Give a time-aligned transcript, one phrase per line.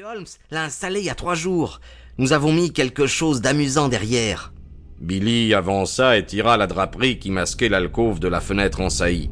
[0.00, 1.80] Holmes l'a installé il y a trois jours.
[2.16, 4.54] Nous avons mis quelque chose d'amusant derrière.
[5.00, 9.30] Billy avança et tira la draperie qui masquait l'alcôve de la fenêtre en saillie.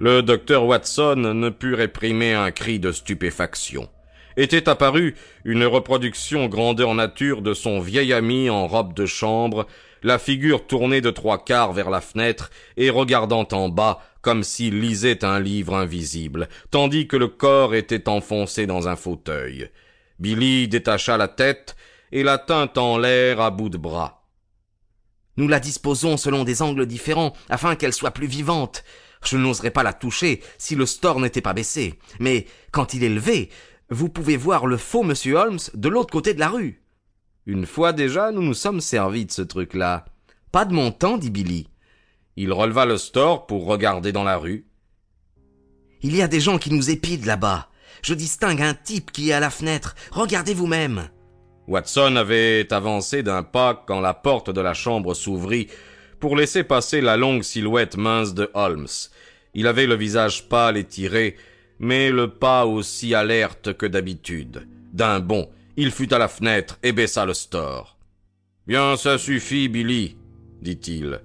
[0.00, 3.88] Le docteur Watson ne put réprimer un cri de stupéfaction.
[4.36, 5.14] Était apparue
[5.44, 9.68] une reproduction grandeur nature de son vieil ami en robe de chambre,
[10.04, 14.80] la figure tournée de trois quarts vers la fenêtre et regardant en bas comme s'il
[14.80, 19.70] lisait un livre invisible, tandis que le corps était enfoncé dans un fauteuil.
[20.18, 21.74] Billy détacha la tête
[22.12, 24.28] et la tint en l'air à bout de bras.
[25.36, 28.84] Nous la disposons selon des angles différents afin qu'elle soit plus vivante.
[29.24, 31.98] Je n'oserais pas la toucher si le store n'était pas baissé.
[32.20, 33.48] Mais quand il est levé,
[33.88, 36.83] vous pouvez voir le faux monsieur Holmes de l'autre côté de la rue.
[37.46, 40.06] Une fois déjà, nous nous sommes servis de ce truc-là.
[40.50, 41.68] Pas de mon temps, dit Billy.
[42.36, 44.66] Il releva le store pour regarder dans la rue.
[46.02, 47.68] Il y a des gens qui nous épident là-bas.
[48.02, 49.94] Je distingue un type qui est à la fenêtre.
[50.10, 51.08] Regardez vous-même.
[51.66, 55.68] Watson avait avancé d'un pas quand la porte de la chambre s'ouvrit
[56.20, 58.88] pour laisser passer la longue silhouette mince de Holmes.
[59.54, 61.36] Il avait le visage pâle et tiré,
[61.78, 64.66] mais le pas aussi alerte que d'habitude.
[64.92, 67.98] D'un bond, il fut à la fenêtre et baissa le store.
[68.66, 70.16] Bien, ça suffit, Billy,
[70.62, 71.20] dit-il.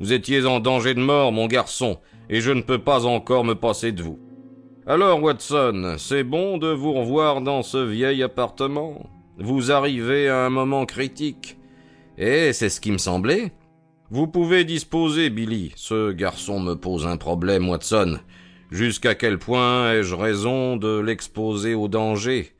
[0.00, 3.54] Vous étiez en danger de mort, mon garçon, et je ne peux pas encore me
[3.54, 4.18] passer de vous.
[4.86, 9.08] Alors, Watson, c'est bon de vous revoir dans ce vieil appartement?
[9.38, 11.56] Vous arrivez à un moment critique.
[12.18, 13.52] Eh, c'est ce qui me semblait.
[14.10, 15.72] Vous pouvez disposer, Billy.
[15.76, 18.18] Ce garçon me pose un problème, Watson.
[18.70, 22.52] Jusqu'à quel point ai-je raison de l'exposer au danger?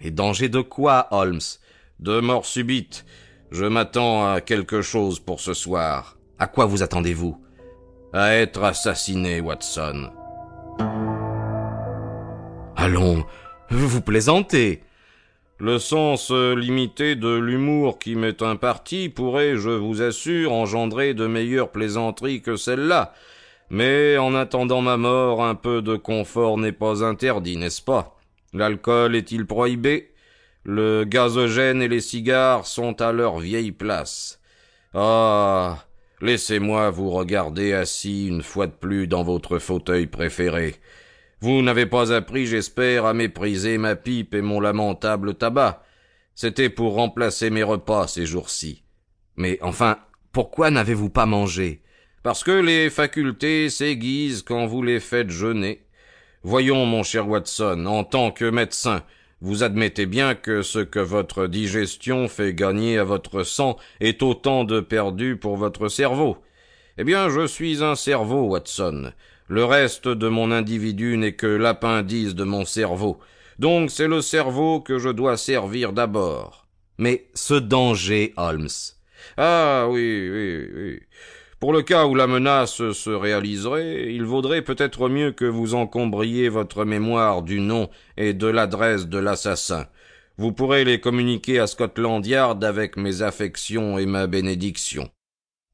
[0.00, 1.40] Et danger de quoi, Holmes?
[1.98, 3.04] De mort subite.
[3.50, 6.16] Je m'attends à quelque chose pour ce soir.
[6.38, 7.38] À quoi vous attendez-vous?
[8.12, 10.10] À être assassiné, Watson.
[12.76, 13.24] Allons,
[13.68, 14.82] vous plaisantez.
[15.58, 21.70] Le sens limité de l'humour qui m'est imparti pourrait, je vous assure, engendrer de meilleures
[21.70, 23.12] plaisanteries que celle-là.
[23.68, 28.19] Mais en attendant ma mort, un peu de confort n'est pas interdit, n'est-ce pas?
[28.52, 30.12] L'alcool est-il prohibé?
[30.64, 34.40] Le gazogène et les cigares sont à leur vieille place.
[34.94, 35.84] Ah.
[36.22, 40.74] Laissez-moi vous regarder assis une fois de plus dans votre fauteuil préféré.
[41.40, 45.82] Vous n'avez pas appris, j'espère, à mépriser ma pipe et mon lamentable tabac.
[46.34, 48.82] C'était pour remplacer mes repas ces jours-ci.
[49.36, 49.98] Mais enfin,
[50.32, 51.80] pourquoi n'avez-vous pas mangé?
[52.22, 55.86] Parce que les facultés s'aiguisent quand vous les faites jeûner.
[56.42, 59.02] Voyons, mon cher Watson, en tant que médecin,
[59.42, 64.64] vous admettez bien que ce que votre digestion fait gagner à votre sang est autant
[64.64, 66.38] de perdu pour votre cerveau.
[66.96, 69.12] Eh bien, je suis un cerveau, Watson.
[69.48, 73.18] Le reste de mon individu n'est que l'appendice de mon cerveau.
[73.58, 76.66] Donc c'est le cerveau que je dois servir d'abord.
[76.96, 78.68] Mais ce danger, Holmes.
[79.36, 81.00] Ah oui, oui, oui.
[81.60, 86.48] Pour le cas où la menace se réaliserait, il vaudrait peut-être mieux que vous encombriez
[86.48, 89.86] votre mémoire du nom et de l'adresse de l'assassin.
[90.38, 95.10] Vous pourrez les communiquer à Scotland Yard avec mes affections et ma bénédiction.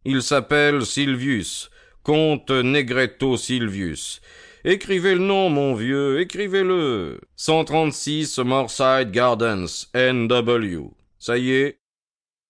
[0.05, 1.71] Il s'appelle Silvius,
[2.03, 4.21] comte Negretto Silvius.
[4.65, 7.21] Écrivez le nom, mon vieux, écrivez-le.
[7.37, 10.91] 136 Morside Gardens, N.W.
[11.21, 11.79] Ça y est?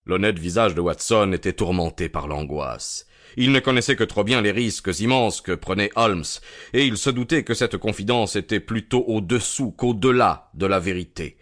[0.06, 3.05] L'honnête visage de Watson était tourmenté par l'angoisse.
[3.36, 6.24] Il ne connaissait que trop bien les risques immenses que prenait Holmes,
[6.72, 11.36] et il se doutait que cette confidence était plutôt au-dessous qu'au-delà de la vérité.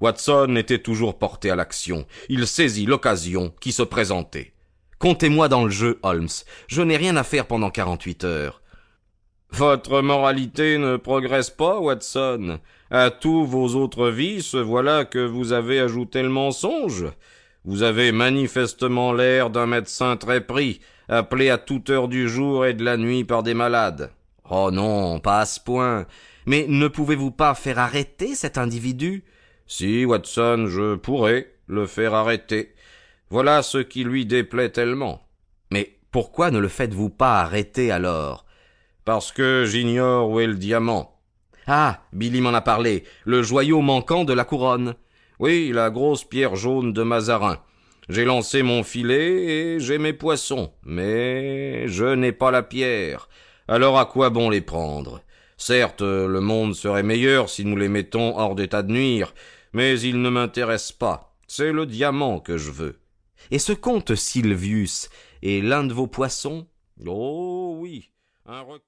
[0.00, 2.06] Watson était toujours porté à l'action.
[2.28, 4.52] Il saisit l'occasion qui se présentait.
[4.98, 6.28] Comptez-moi dans le jeu, Holmes.
[6.68, 8.62] Je n'ai rien à faire pendant quarante-huit heures.
[9.50, 12.58] Votre moralité ne progresse pas, Watson.
[12.90, 17.06] À tous vos autres vices, voilà que vous avez ajouté le mensonge.
[17.66, 22.74] Vous avez manifestement l'air d'un médecin très pris, appelé à toute heure du jour et
[22.74, 24.12] de la nuit par des malades.
[24.48, 26.06] Oh non, pas à ce point.
[26.46, 29.24] Mais ne pouvez-vous pas faire arrêter cet individu?
[29.66, 32.72] Si, Watson, je pourrais le faire arrêter.
[33.30, 35.22] Voilà ce qui lui déplaît tellement.
[35.72, 38.46] Mais pourquoi ne le faites-vous pas arrêter alors?
[39.04, 41.18] Parce que j'ignore où est le diamant.
[41.66, 44.94] Ah, Billy m'en a parlé, le joyau manquant de la couronne.
[45.38, 47.58] Oui, la grosse pierre jaune de Mazarin.
[48.08, 53.28] J'ai lancé mon filet et j'ai mes poissons, mais je n'ai pas la pierre.
[53.68, 55.20] Alors à quoi bon les prendre?
[55.58, 59.34] Certes, le monde serait meilleur si nous les mettons hors d'état de nuire,
[59.72, 61.36] mais il ne m'intéresse pas.
[61.48, 62.98] C'est le diamant que je veux.
[63.50, 65.10] Et ce comte Silvius
[65.42, 66.66] est l'un de vos poissons?
[67.06, 68.10] Oh oui,
[68.46, 68.80] un requin.